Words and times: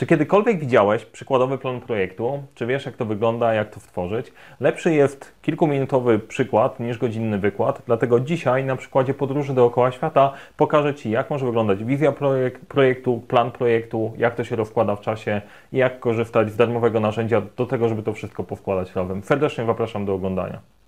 Czy 0.00 0.06
kiedykolwiek 0.06 0.58
widziałeś 0.60 1.04
przykładowy 1.04 1.58
plan 1.58 1.80
projektu? 1.80 2.42
Czy 2.54 2.66
wiesz, 2.66 2.86
jak 2.86 2.96
to 2.96 3.04
wygląda, 3.04 3.54
jak 3.54 3.70
to 3.70 3.80
stworzyć? 3.80 4.32
Lepszy 4.60 4.94
jest 4.94 5.32
kilkuminutowy 5.42 6.18
przykład 6.18 6.80
niż 6.80 6.98
godzinny 6.98 7.38
wykład, 7.38 7.82
dlatego 7.86 8.20
dzisiaj 8.20 8.64
na 8.64 8.76
przykładzie 8.76 9.14
podróży 9.14 9.54
dookoła 9.54 9.92
świata 9.92 10.32
pokażę 10.56 10.94
Ci, 10.94 11.10
jak 11.10 11.30
może 11.30 11.46
wyglądać 11.46 11.84
wizja 11.84 12.12
projek 12.12 12.58
projektu, 12.58 13.22
plan 13.28 13.50
projektu, 13.50 14.12
jak 14.16 14.34
to 14.34 14.44
się 14.44 14.56
rozkłada 14.56 14.96
w 14.96 15.00
czasie 15.00 15.40
i 15.72 15.76
jak 15.76 16.00
korzystać 16.00 16.50
z 16.50 16.56
darmowego 16.56 17.00
narzędzia 17.00 17.42
do 17.56 17.66
tego, 17.66 17.88
żeby 17.88 18.02
to 18.02 18.12
wszystko 18.12 18.44
powkładać 18.44 18.94
razem. 18.94 19.22
Serdecznie 19.22 19.66
zapraszam 19.66 20.04
do 20.04 20.14
oglądania. 20.14 20.79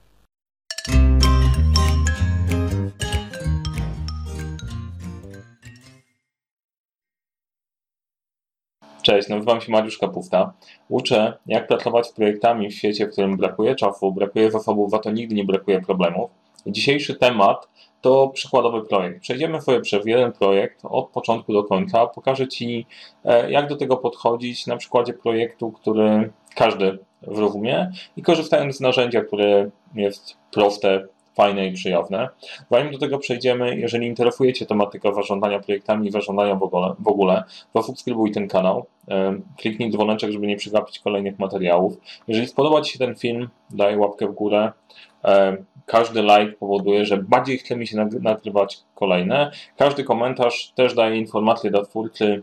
Cześć, 9.03 9.29
nazywam 9.29 9.61
się 9.61 9.73
Mariusz 9.73 9.99
Kapufta. 9.99 10.53
Uczę, 10.89 11.39
jak 11.47 11.67
pracować 11.67 12.07
z 12.07 12.13
projektami 12.13 12.69
w 12.69 12.75
świecie, 12.75 13.07
w 13.07 13.11
którym 13.11 13.37
brakuje 13.37 13.75
czasu, 13.75 14.13
brakuje 14.13 14.51
zasobów, 14.51 14.91
za 14.91 14.99
to 14.99 15.11
nigdy 15.11 15.35
nie 15.35 15.45
brakuje 15.45 15.81
problemów. 15.81 16.31
Dzisiejszy 16.67 17.15
temat 17.15 17.69
to 18.01 18.29
przykładowy 18.29 18.83
projekt. 18.83 19.21
Przejdziemy 19.21 19.61
sobie 19.61 19.81
przez 19.81 20.07
jeden 20.07 20.33
projekt 20.33 20.81
od 20.83 21.09
początku 21.09 21.53
do 21.53 21.65
końca. 21.65 22.07
Pokażę 22.07 22.49
Ci, 22.49 22.87
e, 23.25 23.51
jak 23.51 23.69
do 23.69 23.77
tego 23.77 23.97
podchodzić 23.97 24.67
na 24.67 24.77
przykładzie 24.77 25.13
projektu, 25.13 25.73
który 25.73 26.33
każdy 26.55 26.99
zrozumie 27.23 27.91
i 28.17 28.23
korzystając 28.23 28.77
z 28.77 28.81
narzędzia, 28.81 29.21
które 29.21 29.71
jest 29.95 30.37
proste, 30.51 31.07
fajne 31.35 31.67
i 31.67 31.73
przyjazne. 31.73 32.29
Zanim 32.71 32.93
do 32.93 32.99
tego 32.99 33.19
przejdziemy, 33.19 33.77
jeżeli 33.77 34.07
interesuje 34.07 34.53
Cię 34.53 34.67
tematyka 34.67 35.13
zarządzania 35.13 35.61
projektami 35.61 36.09
i 36.09 36.11
zarządzania 36.11 36.55
w 36.55 36.63
ogóle, 36.63 36.95
ogóle 37.05 37.45
zasubskrybuj 37.75 38.33
ten 38.33 38.49
kanał, 38.49 38.87
kliknij 39.57 39.91
dzwoneczek, 39.91 40.33
żeby 40.33 40.47
nie 40.47 40.57
przegapić 40.57 40.99
kolejnych 40.99 41.39
materiałów. 41.39 41.97
Jeżeli 42.29 42.47
spodoba 42.47 42.81
Ci 42.81 42.93
się 42.93 42.99
ten 42.99 43.15
film, 43.15 43.49
daj 43.71 43.97
łapkę 43.97 44.27
w 44.27 44.33
górę. 44.33 44.73
Każdy 45.87 46.23
like 46.23 46.53
powoduje, 46.61 47.05
że 47.05 47.17
bardziej 47.17 47.59
chce 47.59 47.77
mi 47.77 47.87
się 47.87 48.09
nagrywać 48.21 48.79
kolejne. 48.95 49.51
Każdy 49.77 50.05
komentarz 50.05 50.73
też 50.75 50.95
daje 50.95 51.17
informację 51.17 51.71
dla 51.71 51.85
twórcy, 51.85 52.43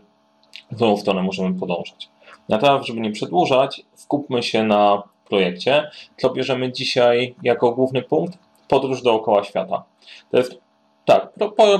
w 0.70 0.74
którą 0.74 0.96
stronę 0.96 1.22
możemy 1.22 1.60
podążać. 1.60 2.08
Na 2.48 2.58
teraz, 2.58 2.86
żeby 2.86 3.00
nie 3.00 3.10
przedłużać, 3.10 3.82
skupmy 3.94 4.42
się 4.42 4.64
na 4.64 5.02
projekcie, 5.28 5.90
co 6.16 6.30
bierzemy 6.30 6.72
dzisiaj 6.72 7.34
jako 7.42 7.72
główny 7.72 8.02
punkt 8.02 8.38
podróż 8.70 9.02
dookoła 9.02 9.44
świata. 9.44 9.84
To 10.30 10.38
jest 10.38 10.60
tak, 11.04 11.32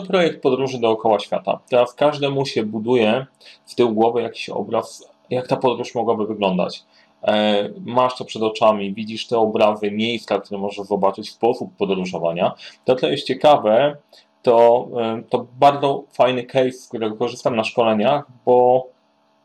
projekt 0.09 0.43
podróży 0.43 0.79
dookoła 0.79 1.19
świata. 1.19 1.61
Teraz 1.71 1.95
każdemu 1.95 2.47
się 2.47 2.63
buduje 2.63 3.27
z 3.65 3.75
tyłu 3.75 3.93
głowy 3.93 4.23
jakiś 4.23 4.49
obraz, 4.49 5.13
jak 5.31 5.49
ta 5.49 5.57
podróż 5.57 5.95
mogłaby 5.95 6.27
wyglądać. 6.27 6.85
E, 7.23 7.69
masz 7.81 8.17
to 8.17 8.25
przed 8.25 8.43
oczami, 8.43 8.95
widzisz 8.95 9.27
te 9.27 9.39
obrazy, 9.39 9.91
miejsca, 9.91 10.41
które 10.41 10.61
możesz 10.61 10.87
zobaczyć, 10.87 11.31
sposób 11.31 11.77
podróżowania. 11.77 12.53
To, 12.85 12.97
co 12.97 13.09
jest 13.09 13.27
ciekawe, 13.27 13.97
to, 14.43 14.89
e, 15.01 15.23
to 15.29 15.47
bardzo 15.59 16.05
fajny 16.13 16.45
case, 16.45 16.73
z 16.73 16.89
którego 16.89 17.17
korzystam 17.17 17.57
na 17.57 17.65
szkoleniach, 17.65 18.25
bo 18.47 18.87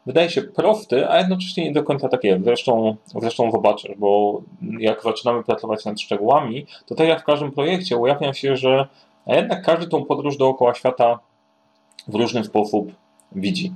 wydaje 0.05 0.29
się 0.29 0.41
prosty, 0.41 1.09
a 1.09 1.19
jednocześnie 1.19 1.63
nie 1.63 1.71
do 1.71 1.83
końca 1.83 2.09
tak 2.09 2.23
jest. 2.23 2.43
Zresztą, 2.43 2.95
zresztą 3.05 3.51
zobaczysz, 3.51 3.95
bo 3.97 4.41
jak 4.79 5.03
zaczynamy 5.03 5.43
pracować 5.43 5.85
nad 5.85 6.01
szczegółami, 6.01 6.65
to 6.85 6.95
tak 6.95 7.07
jak 7.07 7.21
w 7.21 7.25
każdym 7.25 7.51
projekcie 7.51 7.97
ujawnia 7.97 8.33
się, 8.33 8.55
że 8.57 8.87
jednak 9.27 9.65
każdy 9.65 9.87
tą 9.87 10.05
podróż 10.05 10.37
dookoła 10.37 10.73
świata 10.73 11.19
w 12.07 12.15
różny 12.15 12.43
sposób 12.43 12.91
widzi. 13.31 13.73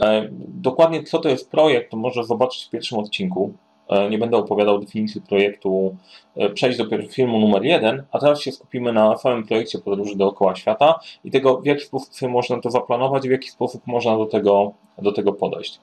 E, 0.00 0.28
dokładnie 0.48 1.02
co 1.02 1.18
to 1.18 1.28
jest 1.28 1.50
projekt, 1.50 1.90
to 1.90 1.96
może 1.96 2.24
zobaczyć 2.24 2.64
w 2.64 2.70
pierwszym 2.70 2.98
odcinku. 2.98 3.52
E, 3.88 4.10
nie 4.10 4.18
będę 4.18 4.36
opowiadał 4.36 4.78
definicji 4.78 5.20
projektu, 5.20 5.96
e, 6.36 6.50
przejść 6.50 6.78
do 6.78 6.84
filmu 7.08 7.40
numer 7.40 7.64
jeden, 7.64 8.02
a 8.12 8.18
teraz 8.18 8.40
się 8.40 8.52
skupimy 8.52 8.92
na 8.92 9.16
samym 9.16 9.46
projekcie 9.46 9.78
podróży 9.78 10.16
dookoła 10.16 10.56
świata 10.56 11.00
i 11.24 11.30
tego, 11.30 11.60
w 11.60 11.66
jaki 11.66 11.84
sposób 11.84 12.30
można 12.30 12.60
to 12.60 12.70
zaplanować, 12.70 13.28
w 13.28 13.30
jaki 13.30 13.48
sposób 13.48 13.86
można 13.86 14.16
do 14.16 14.26
tego, 14.26 14.72
do 14.98 15.12
tego 15.12 15.32
podejść. 15.32 15.80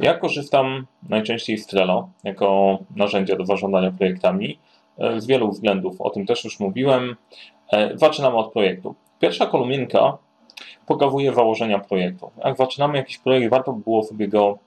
Ja 0.00 0.14
korzystam 0.14 0.86
najczęściej 1.08 1.58
z 1.58 1.66
Trello 1.66 2.08
jako 2.24 2.78
narzędzia 2.96 3.36
do 3.36 3.46
zarządzania 3.46 3.92
projektami 3.92 4.58
e, 4.98 5.20
z 5.20 5.26
wielu 5.26 5.50
względów, 5.50 6.00
o 6.00 6.10
tym 6.10 6.26
też 6.26 6.44
już 6.44 6.60
mówiłem. 6.60 7.16
Zaczynamy 7.94 8.36
od 8.36 8.52
projektu. 8.52 8.94
Pierwsza 9.20 9.46
kolumninka 9.46 10.18
pokazuje 10.86 11.34
założenia 11.34 11.78
projektu. 11.78 12.30
Jak 12.44 12.56
zaczynamy 12.56 12.98
jakiś 12.98 13.18
projekt, 13.18 13.50
warto 13.50 13.72
by 13.72 13.82
było 13.82 14.02
sobie 14.02 14.28
go 14.28 14.58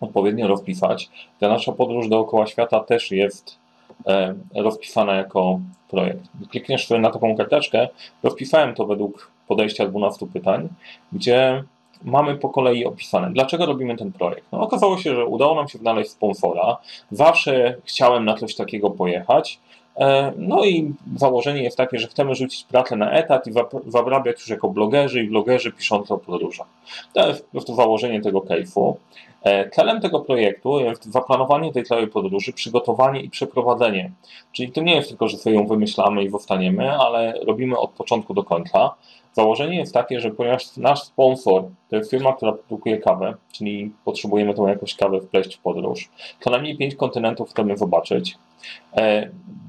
odpowiednio 0.00 0.48
rozpisać. 0.48 1.10
Ta 1.40 1.48
nasza 1.48 1.72
podróż 1.72 2.08
dookoła 2.08 2.46
świata 2.46 2.80
też 2.80 3.10
jest 3.10 3.58
e, 4.06 4.34
rozpisana 4.54 5.14
jako 5.14 5.60
projekt. 5.90 6.22
Klikniesz 6.50 6.90
na 6.90 7.10
taką 7.10 7.36
karteczkę, 7.36 7.88
rozpisałem 8.22 8.74
to 8.74 8.86
według 8.86 9.30
podejścia 9.48 9.88
12 9.88 10.26
pytań, 10.26 10.68
gdzie 11.12 11.64
mamy 12.04 12.36
po 12.36 12.48
kolei 12.48 12.84
opisane, 12.84 13.30
dlaczego 13.32 13.66
robimy 13.66 13.96
ten 13.96 14.12
projekt. 14.12 14.46
No, 14.52 14.60
okazało 14.60 14.98
się, 14.98 15.14
że 15.14 15.26
udało 15.26 15.54
nam 15.54 15.68
się 15.68 15.78
znaleźć 15.78 16.10
sponsora. 16.10 16.76
Zawsze 17.10 17.76
chciałem 17.84 18.24
na 18.24 18.34
coś 18.34 18.54
takiego 18.54 18.90
pojechać. 18.90 19.60
E, 19.96 20.32
no 20.36 20.64
i 20.64 20.94
założenie 21.16 21.62
jest 21.62 21.76
takie, 21.76 21.98
że 21.98 22.08
chcemy 22.08 22.34
rzucić 22.34 22.64
pracę 22.64 22.96
na 22.96 23.12
etat 23.12 23.46
i 23.46 23.52
zabrabiać 23.86 24.40
już 24.40 24.48
jako 24.48 24.68
blogerzy 24.68 25.22
i 25.22 25.28
blogerzy 25.28 25.72
piszący 25.72 26.14
o 26.14 26.18
podróżach. 26.18 26.66
To 27.12 27.28
jest 27.28 27.44
po 27.44 27.50
prostu 27.50 27.74
założenie 27.74 28.20
tego 28.20 28.40
case'u. 28.40 28.94
E, 29.42 29.70
celem 29.70 30.00
tego 30.00 30.20
projektu 30.20 30.80
jest 30.80 31.04
zaplanowanie 31.04 31.72
tej 31.72 31.84
całej 31.84 32.08
podróży, 32.08 32.52
przygotowanie 32.52 33.20
i 33.20 33.30
przeprowadzenie. 33.30 34.12
Czyli 34.52 34.72
to 34.72 34.80
nie 34.80 34.94
jest 34.94 35.08
tylko, 35.08 35.28
że 35.28 35.36
sobie 35.36 35.56
ją 35.56 35.66
wymyślamy 35.66 36.24
i 36.24 36.30
zostaniemy, 36.30 36.92
ale 36.92 37.34
robimy 37.46 37.78
od 37.78 37.90
początku 37.90 38.34
do 38.34 38.44
końca. 38.44 38.94
Założenie 39.32 39.76
jest 39.76 39.94
takie, 39.94 40.20
że 40.20 40.30
ponieważ 40.30 40.76
nasz 40.76 41.02
sponsor 41.02 41.64
to 41.90 41.96
jest 41.96 42.10
firma, 42.10 42.32
która 42.32 42.52
produkuje 42.52 42.98
kawę, 42.98 43.34
czyli 43.52 43.92
potrzebujemy 44.04 44.54
tą 44.54 44.66
jakąś 44.66 44.94
kawę 44.94 45.20
wpleść 45.20 45.56
w 45.56 45.60
podróż, 45.60 46.10
co 46.40 46.50
najmniej 46.50 46.76
pięć 46.76 46.94
kontynentów 46.94 47.50
chcemy 47.50 47.76
zobaczyć. 47.76 48.34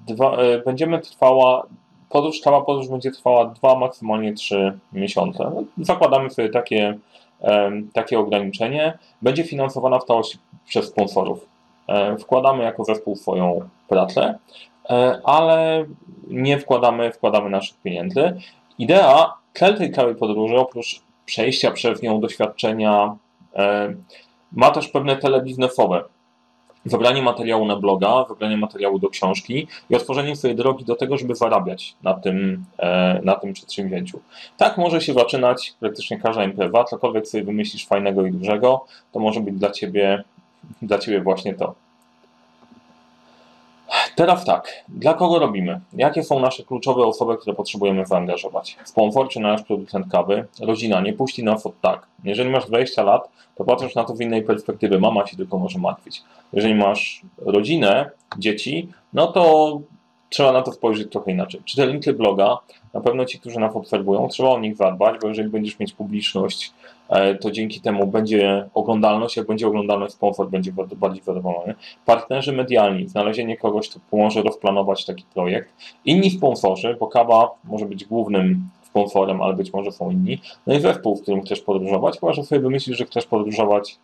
E, 0.09 0.13
dwa, 0.13 0.38
e, 0.38 0.59
będziemy 0.59 0.99
trwała, 0.99 1.67
podróż, 2.09 2.39
cała 2.39 2.61
podróż 2.61 2.88
będzie 2.88 3.11
trwała 3.11 3.45
dwa, 3.45 3.75
maksymalnie 3.75 4.33
trzy 4.33 4.79
miesiące. 4.93 5.51
Zakładamy 5.77 6.29
sobie 6.29 6.49
takie 6.49 6.97
takie 7.93 8.19
ograniczenie 8.19 8.97
będzie 9.21 9.44
finansowana 9.44 9.99
w 9.99 10.05
całości 10.05 10.38
przez 10.65 10.85
sponsorów. 10.85 11.47
Wkładamy 12.19 12.63
jako 12.63 12.83
zespół 12.83 13.15
swoją 13.15 13.69
pracę, 13.88 14.38
e, 14.89 15.21
ale 15.23 15.85
nie 16.27 16.59
wkładamy, 16.59 17.11
wkładamy 17.11 17.49
naszych 17.49 17.77
pieniędzy. 17.81 18.33
Idea, 18.79 19.33
cel 19.53 19.77
tej 19.77 19.91
całej 19.91 20.15
podróży, 20.15 20.57
oprócz 20.57 21.01
przejścia 21.25 21.71
przez 21.71 22.01
nią 22.01 22.19
doświadczenia, 22.19 23.15
ma 24.51 24.71
też 24.71 24.88
pewne 24.88 25.15
tele 25.15 25.41
biznesowe 25.41 26.03
wybranie 26.85 27.22
materiału 27.22 27.66
na 27.66 27.75
bloga, 27.75 28.23
wybranie 28.29 28.57
materiału 28.57 29.00
do 29.00 29.09
książki 29.09 29.68
i 29.90 29.96
otworzenie 29.96 30.35
swojej 30.35 30.56
drogi 30.56 30.85
do 30.85 30.96
tego, 30.96 31.18
żeby 31.18 31.35
zarabiać 31.35 31.96
na 32.03 32.13
tym, 32.13 32.66
e, 32.78 33.19
na 33.23 33.35
tym 33.35 33.53
przedsięwzięciu. 33.53 34.19
Tak 34.57 34.78
może 34.78 35.01
się 35.01 35.13
zaczynać 35.13 35.74
praktycznie 35.79 36.19
każda 36.19 36.44
impreza, 36.44 36.84
cokolwiek 36.84 37.28
sobie 37.28 37.44
wymyślisz 37.44 37.88
fajnego 37.88 38.25
i 38.25 38.31
dużego, 38.31 38.85
to 39.12 39.19
może 39.19 39.40
być 39.40 39.56
dla 39.56 39.72
Ciebie, 39.72 40.24
dla 40.81 41.00
ciebie 41.00 41.22
właśnie 41.22 41.53
to. 41.53 41.84
Teraz 44.15 44.45
tak, 44.45 44.83
dla 44.87 45.13
kogo 45.13 45.39
robimy? 45.39 45.81
Jakie 45.93 46.23
są 46.23 46.39
nasze 46.39 46.63
kluczowe 46.63 47.05
osoby, 47.05 47.37
które 47.37 47.55
potrzebujemy 47.55 48.05
zaangażować? 48.05 48.77
Sponsor 48.83 49.29
czy 49.29 49.39
nasz 49.39 49.63
producent 49.63 50.11
kawy? 50.11 50.45
Rodzina 50.61 51.01
nie 51.01 51.13
puści 51.13 51.43
nas 51.43 51.65
od 51.65 51.81
tak. 51.81 52.07
Jeżeli 52.23 52.49
masz 52.49 52.67
20 52.67 53.03
lat, 53.03 53.29
to 53.55 53.63
patrzysz 53.63 53.95
na 53.95 54.03
to 54.03 54.13
w 54.13 54.21
innej 54.21 54.43
perspektywie. 54.43 54.99
Mama 54.99 55.27
się 55.27 55.37
tylko 55.37 55.57
może 55.57 55.79
martwić. 55.79 56.23
Jeżeli 56.53 56.75
masz 56.75 57.21
rodzinę, 57.38 58.09
dzieci, 58.38 58.89
no 59.13 59.27
to 59.27 59.79
trzeba 60.30 60.51
na 60.51 60.62
to 60.62 60.72
spojrzeć 60.72 61.12
trochę 61.12 61.31
inaczej. 61.31 61.62
Czytelnicy 61.66 62.13
bloga, 62.13 62.57
na 62.94 63.01
pewno 63.01 63.25
ci, 63.25 63.39
którzy 63.39 63.60
nas 63.60 63.75
obserwują, 63.75 64.27
trzeba 64.27 64.50
o 64.50 64.60
nich 64.60 64.75
zadbać, 64.75 65.16
bo 65.22 65.27
jeżeli 65.27 65.50
będziesz 65.50 65.80
mieć 65.80 65.94
publiczność, 65.94 66.74
e, 67.10 67.36
to 67.36 67.51
dzięki 67.51 67.81
temu 67.81 68.07
będzie 68.07 68.69
oglądalność, 68.74 69.38
jak 69.38 69.48
będzie 69.48 69.68
oglądalność, 69.68 70.13
sponsor 70.13 70.50
będzie 70.50 70.72
bardziej 70.95 71.24
zadowolony. 71.24 71.75
Partnerzy 72.06 72.54
medialni, 72.54 73.07
znalezienie 73.07 73.57
kogoś, 73.57 73.89
kto 73.89 74.00
pomoże 74.12 74.42
rozplanować 74.42 75.06
taki 75.06 75.24
projekt. 75.33 75.69
Inni 76.06 76.31
sponsorzy, 76.31 76.98
bo 77.00 77.07
Kaba 77.07 77.50
może 77.63 77.86
być 77.86 78.06
głównym 78.06 78.69
sponsorem, 78.95 79.42
ale 79.42 79.54
być 79.54 79.74
może 79.74 79.92
są 79.92 80.12
inni. 80.12 80.42
No 80.68 80.75
i 80.75 80.80
zespół, 80.80 81.16
w 81.16 81.21
którym 81.21 81.42
chcesz 81.42 81.62
podróżować, 81.62 82.19
chyba 82.19 82.33
że 82.33 82.44
sobie 82.44 82.62
wymyślisz, 82.62 82.98
że 82.98 83.06
chcesz 83.06 83.25
podróżować 83.25 83.98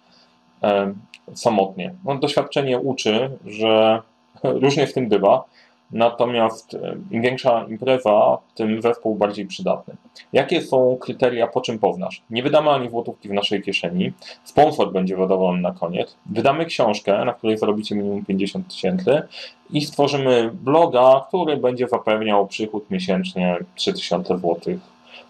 e, 0.63 0.93
samotnie. 1.33 1.93
No, 2.05 2.15
doświadczenie 2.15 2.79
uczy, 2.79 3.29
że 3.45 4.01
różnie 4.63 4.87
w 4.87 4.93
tym 4.93 5.09
bywa. 5.09 5.43
Natomiast 5.91 6.73
e, 6.73 6.95
im 7.11 7.21
większa 7.21 7.65
impreza, 7.69 8.37
tym 8.55 8.81
zespół 8.81 9.15
bardziej 9.15 9.45
przydatny. 9.45 9.95
Jakie 10.33 10.61
są 10.61 10.97
kryteria, 11.01 11.47
po 11.47 11.61
czym 11.61 11.79
poznasz? 11.79 12.21
Nie 12.29 12.43
wydamy 12.43 12.69
ani 12.69 12.89
złotówki 12.89 13.29
w 13.29 13.33
naszej 13.33 13.61
kieszeni, 13.61 14.11
sponsor 14.43 14.91
będzie 14.91 15.17
zadowolony 15.17 15.61
na 15.61 15.71
koniec, 15.71 16.15
wydamy 16.25 16.65
książkę, 16.65 17.25
na 17.25 17.33
której 17.33 17.57
zarobicie 17.57 17.95
minimum 17.95 18.25
50 18.25 18.67
tysięcy 18.67 19.21
i 19.69 19.81
stworzymy 19.81 20.51
bloga, 20.53 21.25
który 21.27 21.57
będzie 21.57 21.87
zapewniał 21.87 22.47
przychód 22.47 22.91
miesięcznie 22.91 23.57
3000 23.75 24.37
zł 24.37 24.59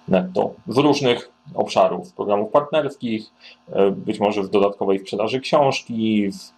netto 0.08 0.54
z 0.68 0.78
różnych 0.78 1.32
obszarów, 1.56 2.14
programów 2.14 2.52
partnerskich, 2.52 3.30
e, 3.72 3.92
być 3.92 4.20
może 4.20 4.44
z 4.44 4.50
dodatkowej 4.50 5.00
sprzedaży 5.00 5.40
książki, 5.40 6.32
z, 6.32 6.54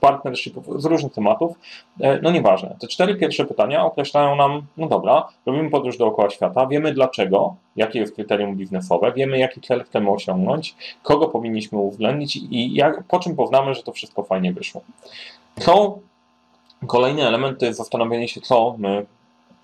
partnershipów, 0.00 0.82
z 0.82 0.84
różnych 0.84 1.12
tematów. 1.12 1.58
E, 2.00 2.20
no 2.22 2.30
nieważne. 2.30 2.76
Te 2.80 2.86
cztery 2.86 3.16
pierwsze 3.16 3.44
pytania 3.44 3.84
określają 3.84 4.36
nam, 4.36 4.62
no 4.76 4.86
dobra, 4.88 5.28
robimy 5.46 5.70
podróż 5.70 5.98
dookoła 5.98 6.30
świata, 6.30 6.66
wiemy 6.66 6.92
dlaczego, 6.92 7.54
jakie 7.76 7.98
jest 7.98 8.14
kryterium 8.14 8.56
biznesowe, 8.56 9.12
wiemy 9.12 9.38
jaki 9.38 9.60
cel 9.60 9.84
chcemy 9.84 10.10
osiągnąć, 10.10 10.74
kogo 11.02 11.28
powinniśmy 11.28 11.78
uwzględnić 11.78 12.36
i 12.36 12.74
jak, 12.74 13.04
po 13.04 13.18
czym 13.18 13.36
poznamy, 13.36 13.74
że 13.74 13.82
to 13.82 13.92
wszystko 13.92 14.22
fajnie 14.22 14.52
wyszło. 14.52 14.80
Co 15.60 15.98
Kolejny 16.86 17.26
element 17.26 17.58
to 17.58 17.66
jest 17.66 17.78
zastanowienie 17.78 18.28
się, 18.28 18.40
co 18.40 18.74
my 18.78 19.06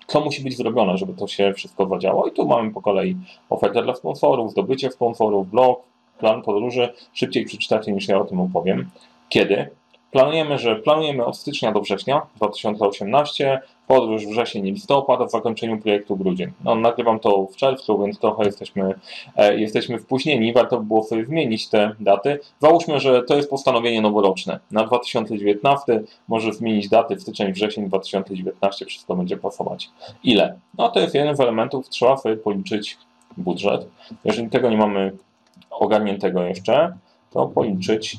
co 0.07 0.21
musi 0.21 0.43
być 0.43 0.57
zrobione, 0.57 0.97
żeby 0.97 1.13
to 1.13 1.27
się 1.27 1.53
wszystko 1.53 1.87
zadziało. 1.87 2.27
I 2.27 2.31
tu 2.31 2.47
mamy 2.47 2.71
po 2.71 2.81
kolei 2.81 3.17
ofertę 3.49 3.83
dla 3.83 3.95
sponsorów, 3.95 4.51
zdobycie 4.51 4.91
sponsorów, 4.91 5.49
blog, 5.49 5.79
plan 6.19 6.41
podróży. 6.41 6.93
Szybciej 7.13 7.45
przeczytacie 7.45 7.91
niż 7.91 8.07
ja 8.07 8.19
o 8.19 8.25
tym 8.25 8.39
opowiem. 8.39 8.89
Kiedy? 9.29 9.69
Planujemy, 10.11 10.57
że 10.57 10.75
planujemy 10.75 11.25
od 11.25 11.37
stycznia 11.37 11.71
do 11.71 11.81
września 11.81 12.21
2018, 12.35 13.61
podróż 13.87 14.25
wrzesień 14.25 14.67
i 14.67 14.71
listopad, 14.71 15.21
a 15.21 15.25
w 15.25 15.31
zakończeniu 15.31 15.77
projektu 15.77 16.17
grudzień. 16.17 16.51
No, 16.63 16.75
nagrywam 16.75 17.19
to 17.19 17.45
w 17.45 17.55
czerwcu, 17.55 17.99
więc 17.99 18.19
trochę 18.19 18.45
jesteśmy, 18.45 18.93
e, 19.35 19.59
jesteśmy 19.59 19.99
wpóźnieni, 19.99 20.53
warto 20.53 20.77
by 20.77 20.85
było 20.85 21.03
sobie 21.03 21.25
zmienić 21.25 21.69
te 21.69 21.95
daty. 21.99 22.39
Załóżmy, 22.59 22.99
że 22.99 23.23
to 23.23 23.35
jest 23.35 23.49
postanowienie 23.49 24.01
noworoczne. 24.01 24.59
Na 24.71 24.83
2019 24.83 26.01
może 26.27 26.53
zmienić 26.53 26.89
daty 26.89 27.15
w 27.15 27.21
styczeń, 27.21 27.53
wrzesień 27.53 27.87
2019, 27.87 28.85
wszystko 28.85 29.15
będzie 29.15 29.37
pasować. 29.37 29.89
Ile? 30.23 30.59
No 30.77 30.89
to 30.89 30.99
jest 30.99 31.15
jeden 31.15 31.35
z 31.35 31.39
elementów, 31.39 31.89
trzeba 31.89 32.17
sobie 32.17 32.37
policzyć 32.37 32.97
budżet. 33.37 33.87
Jeżeli 34.25 34.49
tego 34.49 34.69
nie 34.69 34.77
mamy 34.77 35.11
ogarniętego 35.69 36.43
jeszcze, 36.43 36.93
to 37.31 37.47
policzyć 37.47 38.17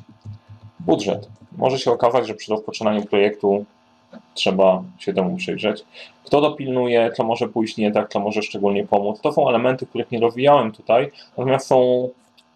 budżet. 0.86 1.28
Może 1.56 1.78
się 1.78 1.92
okazać, 1.92 2.26
że 2.26 2.34
przy 2.34 2.50
rozpoczynaniu 2.50 3.02
projektu 3.04 3.64
trzeba 4.34 4.82
się 4.98 5.14
temu 5.14 5.36
przyjrzeć. 5.36 5.84
Kto 6.24 6.40
dopilnuje, 6.40 7.10
co 7.16 7.24
może 7.24 7.48
pójść 7.48 7.76
nie 7.76 7.92
tak, 7.92 8.08
co 8.08 8.20
może 8.20 8.42
szczególnie 8.42 8.86
pomóc. 8.86 9.20
To 9.20 9.32
są 9.32 9.48
elementy, 9.48 9.86
których 9.86 10.10
nie 10.10 10.20
rozwijałem 10.20 10.72
tutaj, 10.72 11.10
natomiast 11.36 11.66
są 11.66 12.08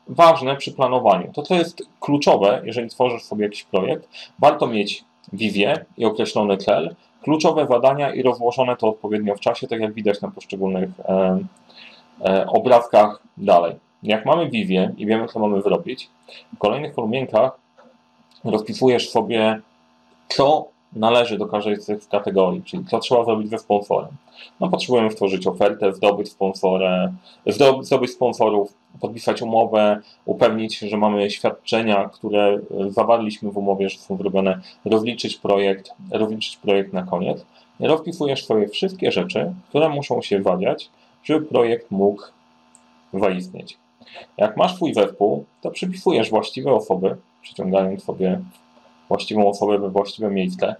ważne 0.08 0.56
przy 0.56 0.72
planowaniu. 0.72 1.32
To, 1.32 1.42
co 1.42 1.54
jest 1.54 1.82
kluczowe, 2.00 2.62
jeżeli 2.64 2.88
tworzysz 2.88 3.22
sobie 3.22 3.44
jakiś 3.44 3.64
projekt, 3.64 4.08
warto 4.38 4.66
mieć 4.66 5.04
wizję 5.32 5.84
i 5.96 6.04
określony 6.04 6.56
cel, 6.56 6.94
kluczowe 7.22 7.66
zadania 7.66 8.14
i 8.14 8.22
rozłożone 8.22 8.76
to 8.76 8.88
odpowiednio 8.88 9.34
w 9.34 9.40
czasie, 9.40 9.68
tak 9.68 9.80
jak 9.80 9.92
widać 9.92 10.20
na 10.20 10.30
poszczególnych 10.30 10.90
e, 11.04 11.38
e, 12.24 12.46
obrazkach 12.46 13.22
dalej. 13.36 13.74
Jak 14.02 14.26
mamy 14.26 14.50
wizję 14.50 14.94
i 14.96 15.06
wiemy, 15.06 15.28
co 15.28 15.38
mamy 15.38 15.62
zrobić, 15.62 16.08
w 16.54 16.58
kolejnych 16.58 16.94
kolumienkach 16.94 17.59
rozpisujesz 18.44 19.10
sobie, 19.10 19.60
co 20.28 20.68
należy 20.92 21.38
do 21.38 21.46
każdej 21.46 21.76
z 21.76 21.86
tych 21.86 22.08
kategorii, 22.08 22.62
czyli 22.62 22.84
co 22.84 22.98
trzeba 22.98 23.24
zrobić 23.24 23.50
ze 23.50 23.58
sponsorem. 23.58 24.10
No, 24.60 24.68
potrzebujemy 24.68 25.10
stworzyć 25.10 25.46
ofertę, 25.46 25.92
zdobyć 25.92 26.28
sponsorę, 26.30 27.12
zdobyć 27.82 28.10
sponsorów, 28.10 28.74
podpisać 29.00 29.42
umowę, 29.42 30.00
upewnić 30.24 30.74
się, 30.74 30.88
że 30.88 30.96
mamy 30.96 31.30
świadczenia, 31.30 32.08
które 32.08 32.58
zawarliśmy 32.88 33.50
w 33.50 33.58
umowie, 33.58 33.88
że 33.88 33.98
są 33.98 34.16
zrobione, 34.16 34.60
rozliczyć 34.84 35.36
projekt, 35.36 35.90
rozliczyć 36.10 36.56
projekt 36.56 36.92
na 36.92 37.02
koniec. 37.02 37.46
Rozpisujesz 37.80 38.44
swoje 38.44 38.68
wszystkie 38.68 39.12
rzeczy, 39.12 39.54
które 39.68 39.88
muszą 39.88 40.22
się 40.22 40.42
wadziać, 40.42 40.90
żeby 41.24 41.46
projekt 41.46 41.90
mógł 41.90 42.22
zaistnieć. 43.14 43.76
Jak 44.36 44.56
masz 44.56 44.74
swój 44.74 44.94
zespół, 44.94 45.44
to 45.60 45.70
przypisujesz 45.70 46.30
właściwe 46.30 46.72
osoby, 46.72 47.16
przyciągając 47.42 48.04
sobie 48.04 48.40
właściwą 49.08 49.48
osobę 49.48 49.78
we 49.78 49.90
właściwe 49.90 50.30
miejsce. 50.30 50.74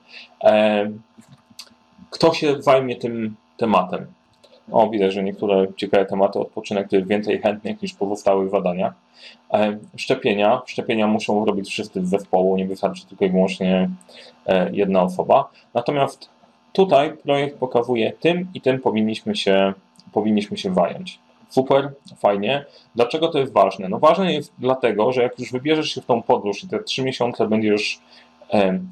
Kto 2.10 2.34
się 2.34 2.62
zajmie 2.62 2.96
tym 2.96 3.36
tematem? 3.56 4.06
O, 4.72 4.90
widać, 4.90 5.12
że 5.12 5.22
niektóre 5.22 5.66
ciekawe 5.76 6.06
tematy 6.06 6.38
odpoczynek 6.38 6.88
to 6.88 6.96
jest 6.96 7.08
więcej 7.08 7.38
chętnych 7.38 7.82
niż 7.82 7.94
pozostałych 7.94 8.50
zadania. 8.50 8.94
E, 9.52 9.78
szczepienia. 9.96 10.62
Szczepienia 10.66 11.06
muszą 11.06 11.44
robić 11.44 11.68
wszyscy 11.68 12.06
z 12.06 12.10
zespołu, 12.10 12.56
nie 12.56 12.66
wystarczy 12.66 13.06
tylko 13.06 13.24
i 13.24 13.30
wyłącznie 13.30 13.90
e, 14.46 14.70
jedna 14.72 15.02
osoba. 15.02 15.50
Natomiast 15.74 16.28
tutaj 16.72 17.12
projekt 17.12 17.58
pokazuje 17.58 18.12
tym 18.12 18.48
i 18.54 18.60
tym 18.60 18.80
powinniśmy 18.80 19.36
się, 19.36 19.72
powinniśmy 20.12 20.56
się 20.56 20.74
zająć. 20.74 21.18
Super, 21.50 21.92
fajnie. 22.16 22.64
Dlaczego 22.94 23.28
to 23.28 23.38
jest 23.38 23.52
ważne? 23.52 23.88
No 23.88 23.98
ważne 23.98 24.32
jest 24.32 24.52
dlatego, 24.58 25.12
że 25.12 25.22
jak 25.22 25.38
już 25.38 25.52
wybierzesz 25.52 25.94
się 25.94 26.00
w 26.00 26.06
tą 26.06 26.22
podróż 26.22 26.64
i 26.64 26.68
te 26.68 26.82
trzy 26.82 27.02
miesiące 27.02 27.48
będziesz 27.48 28.00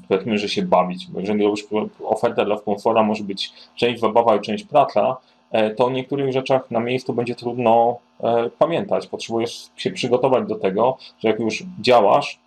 powiedzmy, 0.08 0.38
że 0.38 0.48
się 0.48 0.62
bawić, 0.62 1.06
bo 1.06 1.20
jeżeli 1.20 1.44
robisz 1.44 1.64
ofertę 2.04 2.44
dla 2.44 2.58
sponsora, 2.58 3.02
może 3.02 3.24
być 3.24 3.52
część 3.76 4.00
zabawa 4.00 4.36
i 4.36 4.40
część 4.40 4.64
praca, 4.64 5.16
e, 5.50 5.70
to 5.70 5.84
o 5.84 5.90
niektórych 5.90 6.32
rzeczach 6.32 6.70
na 6.70 6.80
miejscu 6.80 7.12
będzie 7.12 7.34
trudno 7.34 7.98
e, 8.20 8.50
pamiętać. 8.58 9.06
Potrzebujesz 9.06 9.66
się 9.76 9.90
przygotować 9.90 10.48
do 10.48 10.54
tego, 10.54 10.96
że 11.18 11.28
jak 11.28 11.40
już 11.40 11.64
działasz, 11.80 12.38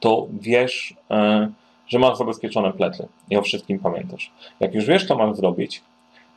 to 0.00 0.26
wiesz, 0.32 0.94
e, 1.10 1.48
że 1.86 1.98
masz 1.98 2.18
zabezpieczone 2.18 2.72
plecy 2.72 3.08
i 3.30 3.36
o 3.36 3.42
wszystkim 3.42 3.78
pamiętasz. 3.78 4.32
Jak 4.60 4.74
już 4.74 4.84
wiesz, 4.84 5.06
co 5.06 5.16
masz 5.16 5.36
zrobić, 5.36 5.82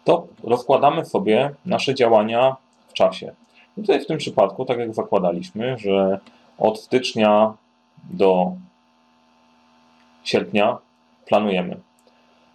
to 0.04 0.28
rozkładamy 0.44 1.06
sobie 1.06 1.52
nasze 1.66 1.96
działania 1.96 2.56
w 2.90 2.94
czasie. 2.94 3.32
I 3.78 3.82
tutaj 3.82 4.02
w 4.02 4.08
tym 4.08 4.18
przypadku, 4.18 4.66
tak 4.66 4.80
jak 4.80 4.94
zakładaliśmy, 4.94 5.78
że 5.78 6.20
od 6.58 6.80
stycznia 6.80 7.54
do 8.10 8.52
sierpnia 10.24 10.78
planujemy. 11.26 11.78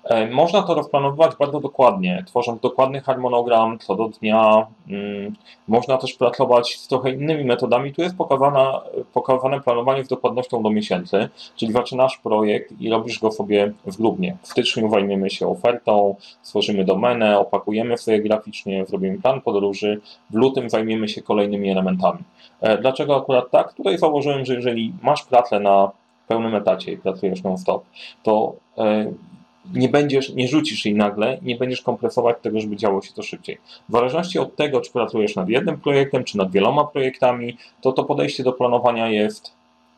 E, 0.04 0.26
można 0.26 0.62
to 0.62 0.74
rozplanować 0.74 1.36
bardzo 1.36 1.60
dokładnie, 1.60 2.24
tworząc 2.26 2.60
dokładny 2.60 3.00
harmonogram 3.00 3.78
co 3.78 3.94
do 3.94 4.08
dnia. 4.08 4.66
Mm, 4.88 5.34
można 5.68 5.98
też 5.98 6.14
pracować 6.14 6.76
z 6.76 6.88
trochę 6.88 7.10
innymi 7.10 7.44
metodami. 7.44 7.92
Tu 7.92 8.02
jest 8.02 8.16
pokazane, 8.16 8.80
pokazane 9.12 9.60
planowanie 9.60 10.04
z 10.04 10.08
dokładnością 10.08 10.62
do 10.62 10.70
miesięcy, 10.70 11.28
czyli 11.56 11.72
zaczynasz 11.72 12.18
projekt 12.18 12.80
i 12.80 12.90
robisz 12.90 13.20
go 13.20 13.32
sobie 13.32 13.72
w 13.86 13.96
grudniu. 13.96 14.36
W 14.42 14.48
styczniu 14.48 14.90
zajmiemy 14.90 15.30
się 15.30 15.48
ofertą, 15.48 16.16
stworzymy 16.42 16.84
domenę, 16.84 17.38
opakujemy 17.38 17.98
sobie 17.98 18.22
graficznie, 18.22 18.86
zrobimy 18.86 19.18
plan 19.18 19.40
podróży. 19.40 20.00
W 20.30 20.34
lutym 20.34 20.70
zajmiemy 20.70 21.08
się 21.08 21.22
kolejnymi 21.22 21.70
elementami. 21.70 22.18
E, 22.60 22.78
dlaczego 22.78 23.16
akurat 23.16 23.50
tak? 23.50 23.72
Tutaj 23.72 23.98
założyłem, 23.98 24.44
że 24.44 24.54
jeżeli 24.54 24.92
masz 25.02 25.22
pracę 25.22 25.60
na 25.60 25.90
pełnym 26.28 26.54
etacie 26.54 26.92
i 26.92 26.96
pracujesz 26.96 27.42
non-stop, 27.42 27.84
to 28.22 28.52
e, 28.78 29.12
nie 29.72 29.88
będziesz, 29.88 30.34
nie 30.34 30.48
rzucisz 30.48 30.84
jej 30.84 30.94
nagle, 30.94 31.38
nie 31.42 31.56
będziesz 31.56 31.82
kompresować 31.82 32.36
tego, 32.42 32.60
żeby 32.60 32.76
działo 32.76 33.02
się 33.02 33.12
to 33.12 33.22
szybciej. 33.22 33.58
W 33.88 33.92
zależności 33.92 34.38
od 34.38 34.56
tego, 34.56 34.80
czy 34.80 34.92
pracujesz 34.92 35.36
nad 35.36 35.48
jednym 35.48 35.80
projektem, 35.80 36.24
czy 36.24 36.38
nad 36.38 36.50
wieloma 36.50 36.84
projektami, 36.84 37.56
to 37.80 37.92
to 37.92 38.04
podejście 38.04 38.42
do 38.42 38.52
planowania 38.52 39.08
jest 39.08 39.52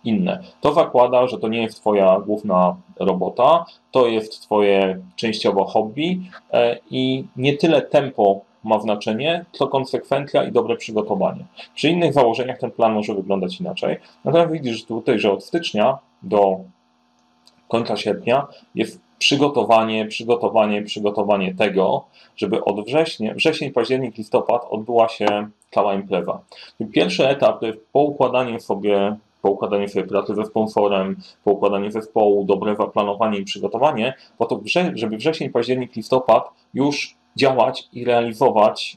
inne. 0.05 0.43
To 0.61 0.73
zakłada, 0.73 1.27
że 1.27 1.39
to 1.39 1.49
nie 1.49 1.63
jest 1.63 1.81
Twoja 1.81 2.21
główna 2.27 2.77
robota, 2.97 3.65
to 3.91 4.07
jest 4.07 4.43
Twoje 4.43 5.01
częściowo 5.17 5.65
hobby 5.65 6.21
e, 6.53 6.79
i 6.91 7.25
nie 7.37 7.57
tyle 7.57 7.83
tempo 7.83 8.41
ma 8.65 8.81
znaczenie, 8.81 9.45
co 9.53 9.69
konsekwencja 9.69 10.45
i 10.45 10.53
dobre 10.53 10.77
przygotowanie. 10.77 11.45
Przy 11.75 11.89
innych 11.89 12.13
założeniach 12.13 12.59
ten 12.59 12.71
plan 12.71 12.93
może 12.93 13.15
wyglądać 13.15 13.61
inaczej. 13.61 13.97
Natomiast 14.25 14.53
widzisz 14.53 14.85
tutaj, 14.85 15.19
że 15.19 15.33
od 15.33 15.45
stycznia 15.45 15.99
do 16.23 16.61
końca 17.69 17.97
sierpnia 17.97 18.47
jest 18.75 19.06
przygotowanie, 19.19 20.07
przygotowanie, 20.07 20.83
przygotowanie 20.83 21.55
tego, 21.55 22.05
żeby 22.37 22.65
od 22.65 22.87
września, 22.87 23.35
wrzesień, 23.35 23.71
październik, 23.71 24.17
listopad 24.17 24.67
odbyła 24.71 25.09
się 25.09 25.27
cała 25.71 25.95
impreza. 25.95 26.41
Pierwszy 26.93 27.29
etap 27.29 27.61
to 27.61 27.67
jest 27.67 27.79
poukładanie 27.93 28.61
sobie 28.61 29.17
poukładanie 29.43 29.89
sobie 29.89 30.07
pracy 30.07 30.35
ze 30.35 30.45
sponsorem, 30.45 31.17
poukładanie 31.45 31.93
zespołu, 31.93 32.45
dobre 32.45 32.77
zaplanowanie 32.77 33.39
i 33.39 33.45
przygotowanie, 33.45 34.15
po 34.39 34.47
to, 34.47 34.61
żeby 34.95 35.17
wrzesień, 35.17 35.51
październik, 35.51 35.97
listopad 35.97 36.51
już 36.75 37.17
działać 37.37 37.89
i 37.93 38.05
realizować 38.05 38.97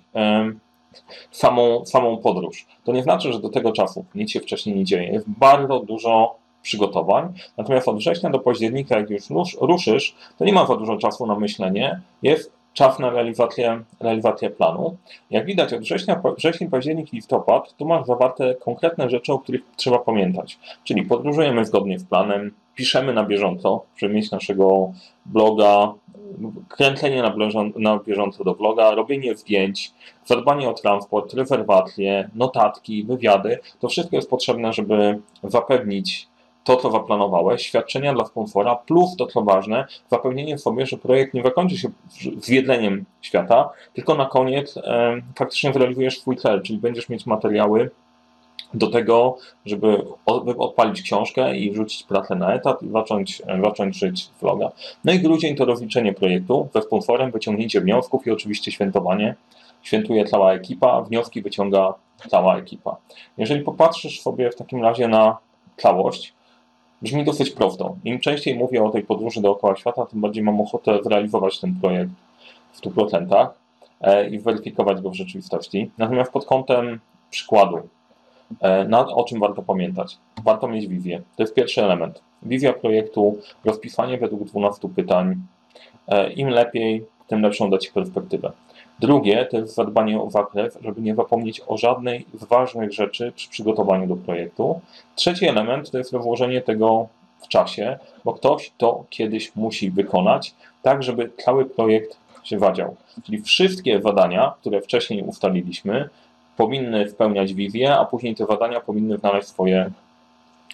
samą, 1.31 1.85
samą 1.85 2.17
podróż. 2.17 2.65
To 2.83 2.91
nie 2.91 3.03
znaczy, 3.03 3.33
że 3.33 3.39
do 3.39 3.49
tego 3.49 3.71
czasu 3.71 4.05
nic 4.15 4.31
się 4.31 4.39
wcześniej 4.39 4.75
nie 4.75 4.83
dzieje. 4.83 5.09
Jest 5.09 5.29
bardzo 5.29 5.79
dużo 5.79 6.35
przygotowań. 6.61 7.33
Natomiast 7.57 7.87
od 7.87 7.97
września 7.97 8.29
do 8.29 8.39
października, 8.39 8.97
jak 8.97 9.09
już 9.09 9.23
ruszysz, 9.61 10.15
to 10.37 10.45
nie 10.45 10.53
ma 10.53 10.65
za 10.65 10.75
dużo 10.75 10.97
czasu 10.97 11.25
na 11.25 11.35
myślenie. 11.35 12.01
Jest 12.23 12.51
czas 12.73 12.99
na 12.99 13.09
realizację, 13.09 13.83
realizację 13.99 14.49
planu. 14.49 14.97
Jak 15.29 15.45
widać, 15.45 15.73
od 15.73 15.81
września, 15.81 16.21
wrzesień, 16.37 16.69
październik, 16.69 17.13
listopad, 17.13 17.73
tu 17.77 17.85
masz 17.85 18.05
zawarte 18.05 18.55
konkretne 18.55 19.09
rzeczy, 19.09 19.33
o 19.33 19.39
których 19.39 19.61
trzeba 19.75 19.99
pamiętać. 19.99 20.59
Czyli 20.83 21.03
podróżujemy 21.03 21.65
zgodnie 21.65 21.99
z 21.99 22.03
planem, 22.03 22.51
piszemy 22.75 23.13
na 23.13 23.23
bieżąco, 23.23 23.83
żeby 23.97 24.21
naszego 24.31 24.91
bloga, 25.25 25.93
kręcenie 26.67 27.21
na, 27.21 27.35
na 27.75 27.99
bieżąco 27.99 28.43
do 28.43 28.55
bloga, 28.55 28.91
robienie 28.91 29.35
zdjęć, 29.35 29.91
zadbanie 30.25 30.69
o 30.69 30.73
transport, 30.73 31.33
rezerwacje, 31.33 32.29
notatki, 32.35 33.03
wywiady. 33.03 33.59
To 33.79 33.89
wszystko 33.89 34.15
jest 34.15 34.29
potrzebne, 34.29 34.73
żeby 34.73 35.19
zapewnić 35.43 36.28
to, 36.69 36.75
co 36.75 36.91
zaplanowałeś, 36.91 37.65
świadczenia 37.65 38.13
dla 38.13 38.25
sponsora, 38.25 38.75
plus 38.75 39.15
to, 39.15 39.27
co 39.27 39.41
ważne, 39.41 39.87
zapewnienie 40.11 40.57
sobie, 40.57 40.85
że 40.85 40.97
projekt 40.97 41.33
nie 41.33 41.43
zakończy 41.43 41.77
się 41.77 41.89
zjedleniem 42.37 43.05
świata, 43.21 43.69
tylko 43.93 44.15
na 44.15 44.25
koniec 44.25 44.77
e, 44.77 45.21
faktycznie 45.35 45.73
zrealizujesz 45.73 46.19
swój 46.19 46.37
cel, 46.37 46.61
czyli 46.61 46.79
będziesz 46.79 47.09
mieć 47.09 47.25
materiały 47.25 47.89
do 48.73 48.87
tego, 48.87 49.37
żeby 49.65 50.05
odpalić 50.57 51.01
książkę 51.01 51.57
i 51.57 51.71
wrzucić 51.71 52.03
pracę 52.03 52.35
na 52.35 52.53
etat 52.53 52.83
i 52.83 52.89
zacząć, 52.89 53.41
zacząć 53.63 53.97
żyć 53.97 54.29
vloga. 54.41 54.71
No 55.05 55.13
i 55.13 55.19
grudzień 55.19 55.55
to 55.55 55.65
rozliczenie 55.65 56.13
projektu 56.13 56.69
ze 56.73 56.81
sponsorem, 56.81 57.31
wyciągnięcie 57.31 57.81
wniosków 57.81 58.27
i 58.27 58.31
oczywiście 58.31 58.71
świętowanie. 58.71 59.35
Świętuje 59.81 60.25
cała 60.25 60.53
ekipa, 60.53 61.01
wnioski 61.01 61.41
wyciąga 61.41 61.93
cała 62.27 62.57
ekipa. 62.57 62.97
Jeżeli 63.37 63.61
popatrzysz 63.61 64.21
sobie 64.21 64.51
w 64.51 64.55
takim 64.55 64.83
razie 64.83 65.07
na 65.07 65.37
całość, 65.77 66.33
brzmi 67.01 67.23
dosyć 67.23 67.51
prosto. 67.51 67.95
Im 68.03 68.19
częściej 68.19 68.55
mówię 68.55 68.83
o 68.83 68.89
tej 68.89 69.03
podróży 69.03 69.41
dookoła 69.41 69.75
świata, 69.75 70.05
tym 70.05 70.21
bardziej 70.21 70.43
mam 70.43 70.61
ochotę 70.61 71.03
zrealizować 71.03 71.59
ten 71.59 71.75
projekt 71.81 72.11
w 72.71 72.81
100% 72.81 73.47
e, 74.01 74.29
i 74.29 74.39
weryfikować 74.39 75.01
go 75.01 75.09
w 75.09 75.15
rzeczywistości. 75.15 75.91
Natomiast 75.97 76.31
pod 76.31 76.45
kątem 76.45 76.99
przykładu, 77.29 77.77
e, 78.61 78.87
na, 78.87 79.07
o 79.07 79.23
czym 79.23 79.39
warto 79.39 79.61
pamiętać? 79.61 80.17
Warto 80.43 80.67
mieć 80.67 80.87
wizję. 80.87 81.21
To 81.35 81.43
jest 81.43 81.53
pierwszy 81.53 81.83
element. 81.83 82.21
Wizja 82.43 82.73
projektu, 82.73 83.37
rozpisanie 83.65 84.17
według 84.17 84.43
12 84.43 84.89
pytań. 84.89 85.35
E, 86.07 86.33
Im 86.33 86.49
lepiej, 86.49 87.05
tym 87.27 87.41
lepszą 87.41 87.69
da 87.69 87.77
Ci 87.77 87.91
perspektywę. 87.91 88.51
Drugie 88.99 89.45
to 89.45 89.57
jest 89.57 89.75
zadbanie 89.75 90.21
o 90.21 90.29
zakres, 90.29 90.77
żeby 90.81 91.01
nie 91.01 91.15
zapomnieć 91.15 91.61
o 91.67 91.77
żadnej 91.77 92.25
z 92.33 92.43
ważnych 92.43 92.93
rzeczy 92.93 93.31
przy 93.35 93.49
przygotowaniu 93.49 94.07
do 94.07 94.15
projektu. 94.15 94.81
Trzeci 95.15 95.47
element 95.47 95.91
to 95.91 95.97
jest 95.97 96.13
rozłożenie 96.13 96.61
tego 96.61 97.07
w 97.39 97.47
czasie, 97.47 97.99
bo 98.25 98.33
ktoś 98.33 98.71
to 98.77 99.03
kiedyś 99.09 99.55
musi 99.55 99.91
wykonać, 99.91 100.53
tak 100.81 101.03
żeby 101.03 101.31
cały 101.37 101.65
projekt 101.65 102.17
się 102.43 102.57
wadział. 102.57 102.95
Czyli 103.25 103.41
wszystkie 103.41 104.01
zadania, 104.01 104.53
które 104.61 104.81
wcześniej 104.81 105.23
ustaliliśmy, 105.23 106.09
powinny 106.57 107.09
spełniać 107.09 107.53
wizję, 107.53 107.95
a 107.95 108.05
później 108.05 108.35
te 108.35 108.45
zadania 108.45 108.79
powinny 108.79 109.17
znaleźć 109.17 109.47
swoje 109.47 109.91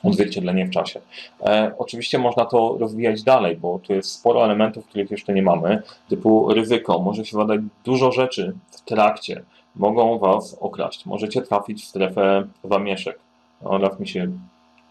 odzwierciedlenie 0.03 0.65
w 0.65 0.69
czasie. 0.69 1.01
E, 1.41 1.71
oczywiście 1.77 2.19
można 2.19 2.45
to 2.45 2.77
rozwijać 2.79 3.23
dalej, 3.23 3.57
bo 3.57 3.79
tu 3.79 3.93
jest 3.93 4.11
sporo 4.11 4.45
elementów, 4.45 4.85
których 4.85 5.11
jeszcze 5.11 5.33
nie 5.33 5.41
mamy, 5.41 5.81
typu 6.09 6.53
ryzyko. 6.53 6.99
Może 6.99 7.25
się 7.25 7.37
wadać 7.37 7.61
dużo 7.85 8.11
rzeczy 8.11 8.53
w 8.71 8.81
trakcie, 8.81 9.43
mogą 9.75 10.19
Was 10.19 10.57
okraść. 10.59 11.05
Możecie 11.05 11.41
trafić 11.41 11.83
w 11.83 11.87
strefę 11.87 12.47
zamieszek. 12.63 13.19
Raz 13.61 13.99
mi 13.99 14.07
się 14.07 14.31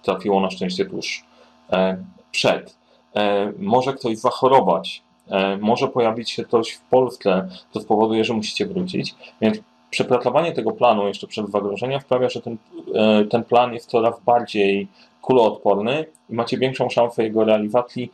trafiło 0.03 0.41
na 0.41 0.51
szczęście 0.51 0.85
tuż 0.85 1.25
e, 1.73 2.05
przed. 2.31 2.77
E, 3.17 3.53
może 3.59 3.93
ktoś 3.93 4.19
zachorować, 4.19 5.03
e, 5.29 5.57
może 5.57 5.89
pojawić 5.89 6.31
się 6.31 6.45
coś 6.45 6.73
w 6.73 6.81
Polsce, 6.81 7.49
co 7.71 7.81
spowoduje, 7.81 8.25
że 8.25 8.35
musicie 8.35 8.67
wrócić, 8.67 9.15
więc 9.41 9.59
przepracowanie 9.95 10.53
tego 10.53 10.73
planu 10.73 11.09
jeszcze 11.09 11.27
przed 11.27 11.51
zagrożeniem 11.51 12.01
sprawia, 12.01 12.29
że 12.29 12.41
ten, 12.43 12.57
e, 12.95 13.25
ten 13.25 13.45
plan 13.45 13.75
jest 13.75 13.91
coraz 13.91 14.21
bardziej 14.21 14.89
kuloodporny 15.23 16.05
i 16.31 16.35
macie 16.35 16.59
większą 16.59 16.91
szansę 16.91 17.23
jego 17.23 17.45
realizacji 17.45 18.13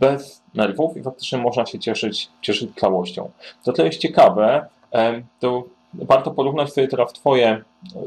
bez 0.00 0.42
nerwów 0.54 0.96
i 0.96 1.02
faktycznie 1.02 1.38
można 1.38 1.66
się 1.66 1.78
cieszyć, 1.78 2.28
cieszyć 2.40 2.70
całością. 2.76 3.30
To, 3.64 3.84
jest 3.84 3.98
ciekawe, 3.98 4.66
e, 4.92 5.22
to 5.40 5.64
warto 5.94 6.30
porównać 6.30 6.72
sobie 6.72 6.88
teraz 6.88 7.12
Twoje 7.12 7.62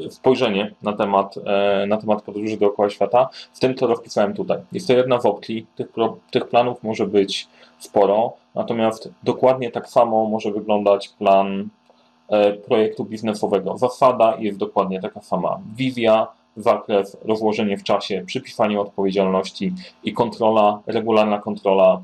spojrzenie 0.10 0.72
na 0.81 0.93
temat, 0.93 1.36
e, 1.45 1.86
na 1.88 1.98
temat 1.98 2.22
podróży 2.22 2.57
dookoła 2.57 2.89
świata 2.89 3.29
z 3.53 3.60
tym, 3.60 3.75
co 3.75 3.88
rozpisałem 3.88 4.34
tutaj. 4.34 4.57
Jest 4.72 4.88
to 4.88 4.93
jedna 4.93 5.22
z 5.22 5.25
opcji, 5.25 5.65
tych, 5.75 5.88
tych 6.31 6.48
planów 6.48 6.84
może 6.84 7.07
być 7.07 7.48
sporo, 7.79 8.34
natomiast 8.55 9.10
dokładnie 9.24 9.72
tak 9.72 9.89
samo 9.89 10.25
może 10.25 10.51
wyglądać 10.51 11.10
plan 11.10 11.69
E, 11.85 11.85
projektu 12.67 13.05
biznesowego. 13.05 13.77
Zasada 13.77 14.36
jest 14.39 14.58
dokładnie 14.58 15.01
taka 15.01 15.22
sama. 15.22 15.60
Wizja, 15.75 16.27
zakres, 16.58 17.17
rozłożenie 17.25 17.77
w 17.77 17.84
czasie, 17.84 18.24
przypisanie 18.25 18.79
odpowiedzialności 18.79 19.74
i 20.03 20.13
kontrola, 20.13 20.79
regularna 20.88 21.39
kontrola 21.39 22.01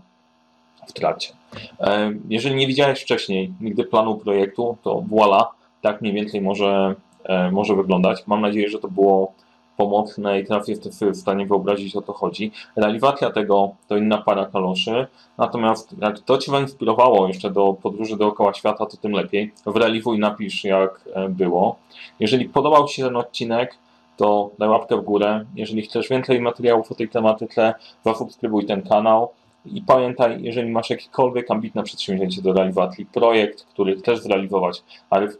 w 0.88 0.94
trakcie. 0.94 1.34
E, 1.80 2.14
jeżeli 2.30 2.56
nie 2.56 2.68
widziałeś 2.68 3.02
wcześniej 3.02 3.54
nigdy 3.62 3.84
planu 3.84 4.16
projektu, 4.16 4.78
to 4.84 5.04
voila, 5.08 5.52
tak 5.82 6.02
mniej 6.02 6.14
więcej 6.14 6.42
może, 6.42 6.96
e, 7.24 7.52
może 7.52 7.76
wyglądać. 7.76 8.24
Mam 8.28 8.42
nadzieję, 8.42 8.70
że 8.70 8.80
to 8.80 8.88
było 8.88 9.34
pomocne 9.78 10.40
i 10.40 10.46
teraz 10.46 10.68
jesteś 10.68 10.94
sobie 10.94 11.12
w 11.12 11.18
stanie 11.18 11.46
wyobrazić 11.46 11.96
o 11.96 12.02
to 12.02 12.14
chodzi. 12.14 12.52
Realizacja 12.76 13.32
tego 13.32 13.76
to 13.88 13.98
inna 13.98 14.18
para 14.18 14.46
kaloszy, 14.46 15.08
natomiast 15.38 15.96
jak 16.02 16.20
to 16.20 16.38
Cię 16.38 16.52
zainspirowało 16.52 17.28
jeszcze 17.28 17.52
do 17.52 17.74
podróży 17.74 18.18
dookoła 18.18 18.54
świata, 18.54 18.86
to 18.86 18.98
tym 18.98 19.12
lepiej. 19.12 19.52
Wrealizuj, 19.66 20.20
napisz 20.20 20.64
jak 20.64 21.02
e, 21.14 21.30
było. 21.30 21.76
Jeżeli 22.20 22.50
podobał 22.50 22.88
Ci 22.88 22.96
się 22.96 23.04
ten 23.04 23.16
odcinek, 23.16 23.78
to 24.18 24.52
daj 24.60 24.70
łapkę 24.70 24.98
w 24.98 25.02
górę. 25.02 25.46
Jeżeli 25.56 25.82
chcesz 25.82 26.10
więcej 26.10 26.42
materiałów 26.42 26.92
o 26.92 26.96
tej 26.96 27.10
tematyce, 27.10 27.74
zasubskrybuj 28.06 28.66
ten 28.66 28.82
kanał. 28.82 29.30
I 29.66 29.82
pamiętaj, 29.82 30.38
jeżeli 30.44 30.72
masz 30.72 30.90
jakiekolwiek 30.90 31.52
ambitne 31.52 31.84
przedsięwzięcie 31.84 32.42
do 32.42 32.54
realizacji, 32.54 33.06
projekt, 33.06 33.66
który 33.66 33.96
chcesz 33.96 34.20
zrealizować, 34.20 34.84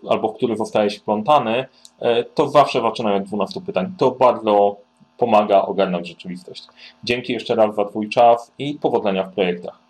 albo 0.10 0.28
w 0.28 0.36
który 0.36 0.58
zostajesz 0.58 0.98
wplątany, 0.98 1.66
e, 2.00 2.24
to 2.24 2.50
zawsze 2.50 2.82
zaczynaj 2.82 3.16
od 3.16 3.24
12 3.24 3.62
pytań. 3.62 3.94
To 3.98 4.12
bardzo 4.12 4.78
pomaga 5.18 5.62
ogarnąć 5.62 6.08
rzeczywistość. 6.08 6.68
Dzięki 7.04 7.34
jeszcze 7.34 7.56
raz 7.56 7.76
za 7.76 7.86
Twój 7.86 8.10
czas 8.10 8.52
i 8.58 8.74
powodzenia 8.82 9.24
w 9.24 9.34
projektach. 9.34 9.81